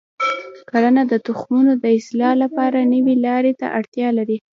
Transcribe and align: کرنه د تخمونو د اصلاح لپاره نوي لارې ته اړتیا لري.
کرنه 0.69 1.03
د 1.11 1.13
تخمونو 1.27 1.71
د 1.83 1.85
اصلاح 1.99 2.33
لپاره 2.43 2.89
نوي 2.93 3.15
لارې 3.25 3.53
ته 3.59 3.65
اړتیا 3.77 4.07
لري. 4.17 4.37